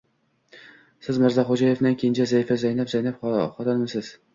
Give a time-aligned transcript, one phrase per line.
[1.09, 2.61] —Siz Mirzaxo‘jaboyni kenja zaifasi...
[2.67, 2.95] Zaynab...
[2.99, 4.17] Zaynab xotinmisiz?